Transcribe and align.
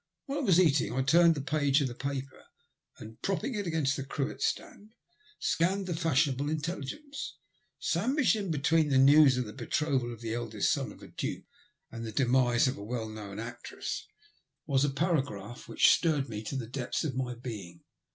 While 0.25 0.39
I 0.39 0.41
was 0.41 0.59
eating 0.59 0.93
I 0.93 1.03
turned 1.03 1.35
the 1.35 1.41
page 1.41 1.79
of 1.79 1.87
the 1.87 1.93
paper, 1.93 2.45
and 2.97 3.21
propping 3.21 3.53
it 3.53 3.67
against 3.67 3.95
the 3.95 4.03
cruet 4.03 4.41
stand, 4.41 4.95
scanned 5.37 5.85
the 5.85 5.95
fashionable 5.95 6.49
intelligence. 6.49 7.37
Sandwiched 7.77 8.35
in 8.35 8.49
between 8.49 8.89
the 8.89 8.97
news 8.97 9.37
of 9.37 9.45
the 9.45 9.53
betrothal 9.53 10.11
of 10.11 10.21
the 10.21 10.33
eldest 10.33 10.71
son 10.71 10.91
of 10.91 11.03
a 11.03 11.07
duke, 11.07 11.45
and 11.91 12.03
the 12.03 12.11
demise 12.11 12.67
of 12.67 12.77
a 12.79 12.83
well 12.83 13.09
known 13.09 13.37
actress, 13.37 14.07
was 14.65 14.83
a 14.83 14.89
paragraph 14.89 15.67
which 15.67 15.91
stirred 15.91 16.27
me 16.29 16.41
to 16.45 16.55
the 16.55 16.65
depths 16.65 17.03
of 17.03 17.13
my 17.15 17.35
being. 17.35 17.81